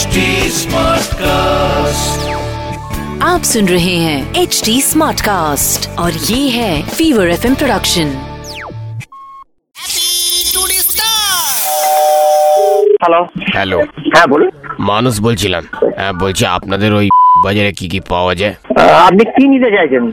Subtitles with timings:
[0.00, 0.18] HD
[0.52, 2.20] Smartcast.
[3.22, 8.14] आप सुन रहे हैं एच डी स्मार्ट कास्ट और ये है fever F production
[13.02, 13.20] hello
[13.54, 13.78] hello
[14.14, 14.48] হ্যাঁ বলুন
[14.90, 15.64] মানুষ বলছিলাম
[15.98, 17.06] হ্যাঁ বলছি আপনাদের ওই
[17.45, 18.55] বাজারে কি কি পাওয়া যায়?
[19.07, 20.03] আপনি কি নিতে চাইছেন?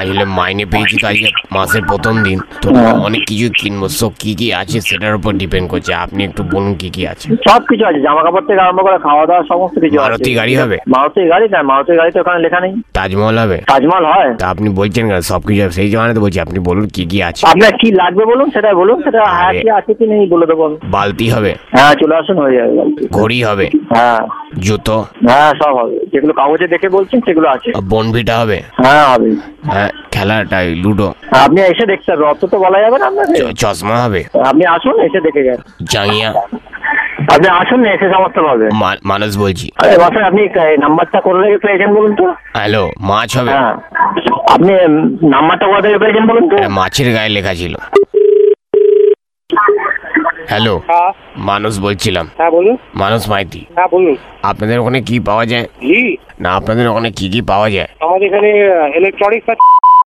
[0.00, 2.68] আসলে মাইনে পেয়েছি তো আজকে মাসের প্রথম দিন। তো
[3.06, 6.88] অনেক কিছু কিনবো। সব কি কি আছে সেটার উপর ডিপেন্ড করছে। আপনি একটু বলুন কি
[6.90, 10.06] কি আছে। সব কিছু আছে। জামা কাপড় থেকে আরম্ভ করে খাওয়া দাওয়া সমস্ত কিছু আছে।
[10.06, 10.76] মারুতি গাড়ি হবে?
[10.94, 11.46] মারুতি গাড়ি?
[11.54, 13.58] না মারুতি গাড়ি তো ওখানে লেখা নেই। তাজমহল হবে?
[13.70, 15.20] তাজমহল হয়। তা আপনি বলছেন কেন?
[15.32, 15.74] সব কিছু হবে?
[15.78, 18.46] সেই জন্য তো বলছি আপনি বলুন কি কি আছে। আপনার কি লাগবে বলুন?
[18.50, 21.50] সেটা বলুন। সেটা হ্যাঁ। কি আছে কি নেই বলে দেবো বালতি হবে?
[21.76, 22.72] হ্যাঁ চলে আসুন হয়ে যাবে
[23.18, 23.66] ঘড়ি হবে?
[23.94, 24.20] হ্যাঁ।
[24.66, 24.96] জুতো?
[25.28, 28.58] হ্যাঁ সব হবে। যেগুলো কাগজে দেখে বলছেন সেগুলো আছে। বনভিটা হবে?
[28.84, 29.30] হ্যাঁ হবে।
[29.72, 31.08] হ্যাঁ খেলাটাই লুডো।
[31.44, 34.20] আপনি এসে দেখতে হবে অত তো বলা যাবে না আপনাকে চশমা হবে?
[34.50, 35.60] আপনি আসুন এসে দেখে যান।
[35.92, 36.30] জাঙ্গিয়া।
[37.34, 38.66] আপনি আসুন না এসে সমস্ত পাবে।
[39.12, 40.42] মানুষ বলছি। আরে বাসায় আপনি
[40.84, 42.26] নাম্বারটা কোথা থেকে পেয়েছেন বলুন তো?
[42.58, 43.50] হ্যালো মাছ হবে?
[43.56, 43.74] হ্যাঁ।
[44.54, 44.72] আপনি
[45.34, 46.56] নাম্বারটা কোথা থেকে পেয়েছেন বলুন তো?
[46.78, 47.74] মাছের গায়ে লেখা ছিল।
[50.48, 55.66] হ্যালো হ্যাঁ। মানুষ বলছিলাম। হ্যাঁ বলুন। মানুষ মাইতি। হ্যাঁ বলুন। আপনাদের ওখানে কি পাওয়া যায়?
[55.82, 57.88] জি। না আপনাদের ওখানে কি কি পাওয়া যায়?
[58.00, 58.50] আমাদের এখানে
[58.96, 59.48] ইলেকট্রনিক্স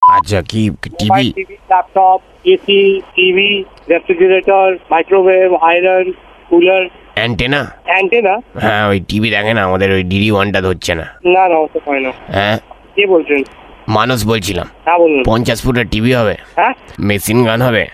[0.09, 0.63] আচ্ছা কি
[0.99, 1.33] TV?
[1.33, 2.81] TV laptop AC
[3.17, 3.51] TV
[3.91, 6.13] refrigerator microwave iron
[6.49, 6.83] cooler
[7.15, 11.57] antenna antenna হ্যাঁ ওই টিভি দেখে না আমাদের ওই ডিডি ওয়ানটা ধরছে না। না না
[11.57, 12.57] ওটা হয় না। হ্যাঁ?
[12.97, 13.41] কে বলছেন?
[13.89, 16.73] মানুষ বলছিলাম। হ্যাঁ বলুন। পঞ্চাশ ফুটের টিভি হবে। হ্যাঁ?
[16.99, 17.87] মেশিন গান হবে।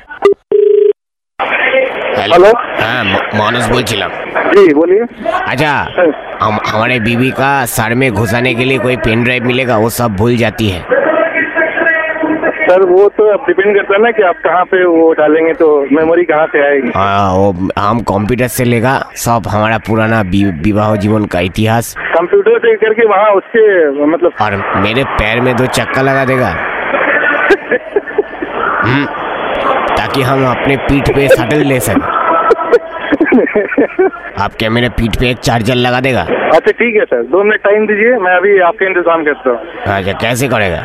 [2.19, 4.11] हेलो হ্যাঁ ম- মানুষ বলছিলাম
[4.53, 5.03] जी बोलिए
[5.52, 5.71] अच्छा
[6.43, 10.16] हम हमारे बीवी का सर में घुसाने के लिए कोई पेन ड्राइव मिलेगा वो सब
[10.21, 10.81] भूल जाती है
[12.67, 15.67] सर वो तो अब डिपेंड करता है ना कि आप कहाँ पे वो डालेंगे तो
[15.97, 17.47] मेमोरी कहाँ से आएगी हाँ, वो
[17.79, 18.93] हम कंप्यूटर से लेगा
[19.25, 23.66] सब हमारा पुराना वि- विवाह जीवन का इतिहास कंप्यूटर से करके वहाँ उसके
[24.13, 26.51] मतलब और मेरे पैर में दो चक्का लगा देगा
[28.85, 29.06] हम्म,
[29.97, 32.07] ताकि हम अपने पीठ पे शटल ले सकें
[34.39, 36.22] आप क्या मेरे पीठ पे एक चार्जर लगा देगा
[36.53, 39.59] अच्छा ठीक है सर दो मिनट टाइम दीजिए मैं अभी आपका इंतजाम करता हूँ
[39.94, 40.84] अच्छा कैसे करेगा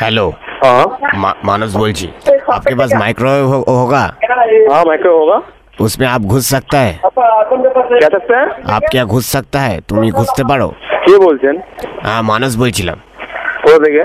[0.00, 0.28] हेलो
[0.64, 2.08] हाँ मा, मानस बोलची
[2.52, 4.02] आपके पास माइक्रोवेव हो, होगा
[4.70, 5.40] हाँ माइक्रो होगा
[5.80, 10.42] उसमें आप घुस सकता है क्या सकता है आप क्या ঘুষ सकता है তুমি ঘুষতে
[10.50, 10.68] পারো
[11.04, 11.54] কে বলছেন
[12.04, 12.98] হ্যাঁ মানুষ বলছিলাম
[13.64, 14.02] কোথা থেকে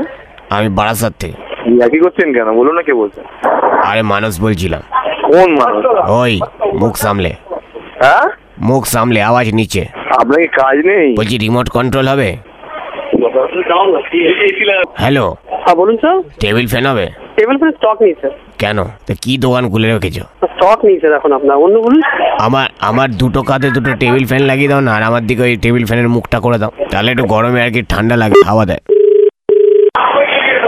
[0.55, 1.35] আমি বারাসাত থেকে
[1.66, 2.48] একই করছেন কেন?
[2.52, 3.24] বলুন না কে বলছেন।
[3.90, 4.82] আরে মানুষ বলছিলাম।
[5.32, 6.40] কোন মানুষ ওই
[6.80, 7.32] মুখ সামলে।
[8.02, 8.26] হ্যাঁ?
[8.60, 9.82] মুখ সামলে আওয়াজ নিচে।
[10.18, 12.36] আপনার কি কাজ নেই। বলছি রিমোট কন্ট্রোল হবে?
[14.94, 15.34] হ্যালো
[15.64, 17.06] হ্যাঁ বলুন স্যার টেবিল ফ্যান হবে?
[17.36, 18.78] টেবিল ফ্যান স্টক নেই স্যার কেন?
[19.06, 20.24] তো কি দোকান খুলে রেখেছো?
[20.46, 22.02] স্টক নেই স্যার এখন আপনার। অন্য বলুন।
[22.38, 25.84] আমার আমার দুটো কাঁধে দুটো টেবিল ফ্যান লাগিয়ে দাও না আর আমার দিকে ওই টেবিল
[25.84, 28.80] ফ্যানের মুখটা করে দাও। তাহলে একটু গরমে আর কি ঠান্ডা লাগে হাওয়া দেয়।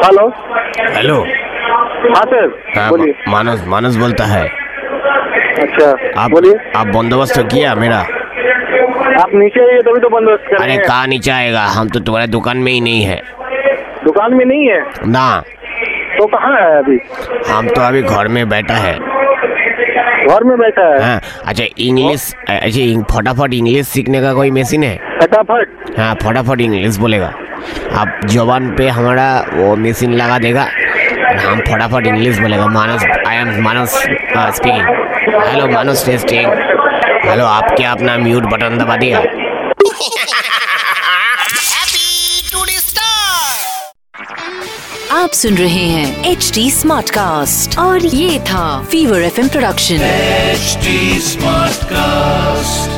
[0.04, 0.26] हेलो
[0.96, 4.42] हेलो हाँ सर हाँ बोलिए। मानस मानस बोलता है।
[5.62, 5.88] अच्छा
[6.22, 7.98] आप बोलिए। आप बंदोबस्त किया मेरा?
[9.22, 11.62] आप नीचे आइए तभी तो बंदोबस्त कर अरे कहाँ नीचे आएगा?
[11.78, 13.20] हम तो तुम्हारे दुकान में ही नहीं है।
[14.04, 14.80] दुकान में नहीं है?
[15.06, 15.26] ना।
[16.18, 16.98] तो कहाँ है अभी?
[17.50, 18.94] हम तो अभी घर में बैठा है।
[20.28, 21.02] घर में बैठा है?
[21.02, 24.96] हाँ अच्छा इंग्लिश अच्छा फटाफट इंग्लिश सीखने का कोई मशीन है?
[25.20, 27.32] फटाफट। हाँ फटाफट इंग्लिश बोलेगा।
[27.98, 30.68] आप जबान पे हमारा वो मशीन लगा देगा।
[31.46, 33.94] हम फटाफट इंग्लिश बोलेगा। Manas I am Manas
[34.56, 36.46] speaking hello Manas testing
[37.28, 39.22] hello आप क्या अपना म्यूट बटन दबा दिया।
[45.12, 50.06] आप सुन रहे हैं एच डी स्मार्ट कास्ट और ये था fever F production
[50.58, 50.94] HD
[51.28, 52.97] Smartcast.